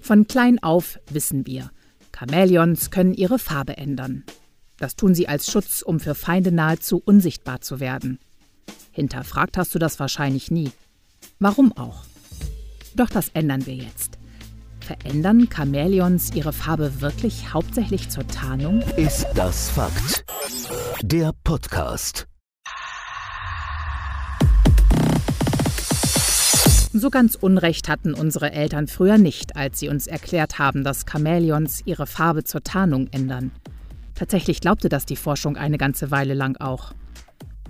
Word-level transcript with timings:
Von 0.00 0.26
klein 0.26 0.62
auf 0.62 0.98
wissen 1.10 1.46
wir, 1.46 1.70
Chamäleons 2.16 2.90
können 2.90 3.14
ihre 3.14 3.38
Farbe 3.38 3.76
ändern. 3.76 4.24
Das 4.78 4.96
tun 4.96 5.14
sie 5.14 5.28
als 5.28 5.50
Schutz, 5.50 5.82
um 5.82 6.00
für 6.00 6.14
Feinde 6.14 6.52
nahezu 6.52 7.02
unsichtbar 7.04 7.60
zu 7.60 7.80
werden. 7.80 8.18
Hinterfragt 8.92 9.56
hast 9.56 9.74
du 9.74 9.78
das 9.78 10.00
wahrscheinlich 10.00 10.50
nie. 10.50 10.70
Warum 11.38 11.76
auch? 11.76 12.04
Doch 12.94 13.10
das 13.10 13.28
ändern 13.30 13.66
wir 13.66 13.74
jetzt. 13.74 14.18
Verändern 14.80 15.48
Chamäleons 15.54 16.32
ihre 16.34 16.52
Farbe 16.52 17.00
wirklich 17.00 17.52
hauptsächlich 17.52 18.08
zur 18.08 18.26
Tarnung? 18.26 18.82
Ist 18.96 19.26
das 19.34 19.70
Fakt? 19.70 20.24
Der 21.02 21.32
Podcast. 21.44 22.29
So 26.92 27.08
ganz 27.08 27.36
Unrecht 27.36 27.88
hatten 27.88 28.14
unsere 28.14 28.50
Eltern 28.50 28.88
früher 28.88 29.16
nicht, 29.16 29.54
als 29.54 29.78
sie 29.78 29.88
uns 29.88 30.08
erklärt 30.08 30.58
haben, 30.58 30.82
dass 30.82 31.06
Chamäleons 31.06 31.82
ihre 31.84 32.06
Farbe 32.06 32.42
zur 32.42 32.64
Tarnung 32.64 33.06
ändern. 33.12 33.52
Tatsächlich 34.16 34.60
glaubte 34.60 34.88
das 34.88 35.06
die 35.06 35.14
Forschung 35.14 35.56
eine 35.56 35.78
ganze 35.78 36.10
Weile 36.10 36.34
lang 36.34 36.56
auch. 36.56 36.92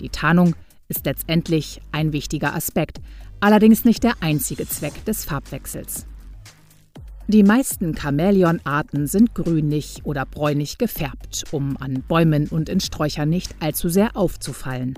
Die 0.01 0.09
Tarnung 0.09 0.57
ist 0.89 1.05
letztendlich 1.05 1.83
ein 1.93 2.15
wichtiger 2.15 2.55
Aspekt, 2.55 3.03
allerdings 3.41 3.85
nicht 3.85 4.05
der 4.05 4.15
einzige 4.21 4.67
Zweck 4.67 5.05
des 5.05 5.27
Farbwechsels. 5.27 6.07
Die 7.29 7.43
meisten 7.43 7.95
Chamäleonarten 7.95 9.07
sind 9.07 9.35
grünlich 9.35 10.01
oder 10.05 10.25
bräunlich 10.25 10.79
gefärbt, 10.79 11.45
um 11.51 11.77
an 11.77 12.03
Bäumen 12.09 12.49
und 12.49 12.71
in 12.71 12.81
Sträuchern 12.81 13.29
nicht 13.29 13.55
allzu 13.61 13.91
sehr 13.91 14.17
aufzufallen. 14.17 14.95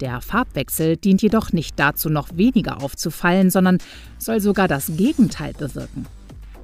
Der 0.00 0.20
Farbwechsel 0.20 0.96
dient 0.96 1.22
jedoch 1.22 1.52
nicht 1.52 1.78
dazu, 1.78 2.10
noch 2.10 2.36
weniger 2.36 2.82
aufzufallen, 2.82 3.50
sondern 3.50 3.78
soll 4.18 4.40
sogar 4.40 4.68
das 4.68 4.92
Gegenteil 4.96 5.52
bewirken. 5.52 6.06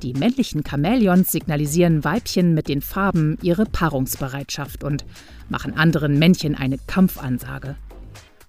Die 0.03 0.15
männlichen 0.15 0.65
Chamäleons 0.65 1.31
signalisieren 1.31 2.05
Weibchen 2.05 2.55
mit 2.55 2.69
den 2.69 2.81
Farben 2.81 3.37
ihre 3.43 3.67
Paarungsbereitschaft 3.67 4.83
und 4.83 5.05
machen 5.49 5.77
anderen 5.77 6.19
Männchen 6.19 6.55
eine 6.55 6.79
Kampfansage. 6.79 7.77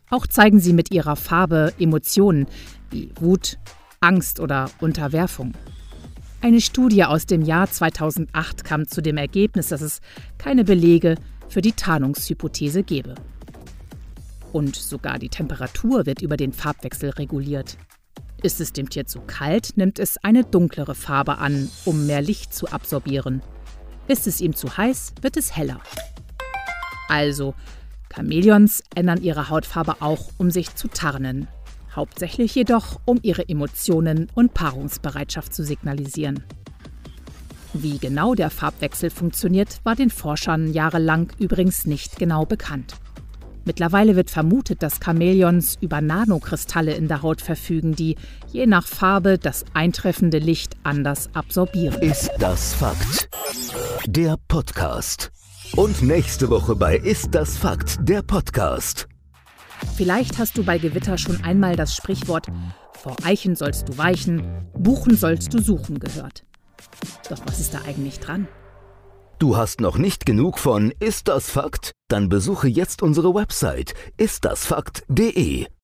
Auch 0.09 0.27
zeigen 0.27 0.59
sie 0.59 0.73
mit 0.73 0.91
ihrer 0.91 1.15
Farbe 1.15 1.73
Emotionen 1.77 2.47
wie 2.89 3.11
Wut, 3.19 3.57
Angst 3.99 4.39
oder 4.39 4.69
Unterwerfung. 4.79 5.53
Eine 6.41 6.59
Studie 6.59 7.03
aus 7.03 7.25
dem 7.25 7.43
Jahr 7.43 7.69
2008 7.69 8.63
kam 8.63 8.87
zu 8.87 9.01
dem 9.01 9.17
Ergebnis, 9.17 9.67
dass 9.67 9.81
es 9.81 10.01
keine 10.37 10.63
Belege 10.63 11.15
für 11.49 11.61
die 11.61 11.73
Tarnungshypothese 11.73 12.83
gebe. 12.83 13.15
Und 14.51 14.75
sogar 14.75 15.19
die 15.19 15.29
Temperatur 15.29 16.05
wird 16.05 16.21
über 16.21 16.37
den 16.37 16.53
Farbwechsel 16.53 17.11
reguliert. 17.11 17.77
Ist 18.43 18.59
es 18.59 18.73
dem 18.73 18.89
Tier 18.89 19.05
zu 19.05 19.21
kalt, 19.21 19.77
nimmt 19.77 19.99
es 19.99 20.17
eine 20.23 20.43
dunklere 20.43 20.95
Farbe 20.95 21.37
an, 21.37 21.69
um 21.85 22.07
mehr 22.07 22.21
Licht 22.21 22.53
zu 22.53 22.67
absorbieren. 22.67 23.41
Ist 24.07 24.27
es 24.27 24.41
ihm 24.41 24.55
zu 24.55 24.77
heiß, 24.77 25.13
wird 25.21 25.37
es 25.37 25.55
heller. 25.55 25.79
Also, 27.07 27.53
Chamäleons 28.13 28.83
ändern 28.95 29.21
ihre 29.21 29.49
Hautfarbe 29.49 30.01
auch, 30.01 30.29
um 30.37 30.49
sich 30.49 30.75
zu 30.75 30.87
tarnen, 30.87 31.47
hauptsächlich 31.95 32.55
jedoch, 32.55 32.99
um 33.05 33.19
ihre 33.21 33.47
Emotionen 33.47 34.27
und 34.33 34.53
Paarungsbereitschaft 34.53 35.53
zu 35.53 35.63
signalisieren. 35.63 36.43
Wie 37.73 37.99
genau 37.99 38.33
der 38.33 38.49
Farbwechsel 38.49 39.09
funktioniert, 39.09 39.79
war 39.83 39.95
den 39.95 40.09
Forschern 40.09 40.73
jahrelang 40.73 41.31
übrigens 41.39 41.85
nicht 41.85 42.17
genau 42.17 42.45
bekannt. 42.45 42.95
Mittlerweile 43.63 44.15
wird 44.15 44.31
vermutet, 44.31 44.81
dass 44.81 44.99
Chamäleons 44.99 45.77
über 45.81 46.01
Nanokristalle 46.01 46.93
in 46.93 47.07
der 47.07 47.21
Haut 47.21 47.41
verfügen, 47.41 47.95
die 47.95 48.15
je 48.51 48.65
nach 48.65 48.87
Farbe 48.87 49.37
das 49.37 49.65
eintreffende 49.73 50.39
Licht 50.39 50.75
anders 50.83 51.29
absorbieren. 51.33 52.01
Ist 52.01 52.31
das 52.39 52.73
Fakt? 52.73 53.29
Der 54.07 54.35
Podcast. 54.47 55.31
Und 55.75 56.01
nächste 56.01 56.49
Woche 56.49 56.75
bei 56.75 56.97
Ist 56.97 57.35
das 57.35 57.57
Fakt? 57.57 57.97
Der 58.01 58.23
Podcast. 58.23 59.07
Vielleicht 59.95 60.37
hast 60.39 60.57
du 60.57 60.63
bei 60.63 60.77
Gewitter 60.77 61.17
schon 61.17 61.43
einmal 61.43 61.75
das 61.75 61.95
Sprichwort 61.95 62.47
Vor 62.93 63.15
Eichen 63.23 63.55
sollst 63.55 63.89
du 63.89 63.97
weichen, 63.97 64.43
Buchen 64.73 65.15
sollst 65.15 65.53
du 65.53 65.61
suchen 65.61 65.99
gehört. 65.99 66.43
Doch 67.29 67.39
was 67.45 67.59
ist 67.59 67.73
da 67.73 67.79
eigentlich 67.87 68.19
dran? 68.19 68.47
Du 69.41 69.57
hast 69.57 69.81
noch 69.81 69.97
nicht 69.97 70.27
genug 70.27 70.59
von 70.59 70.93
Ist 70.99 71.27
das 71.27 71.49
Fakt? 71.49 71.93
Dann 72.09 72.29
besuche 72.29 72.67
jetzt 72.67 73.01
unsere 73.01 73.33
Website 73.33 73.95
istdasfakt.de. 74.17 75.65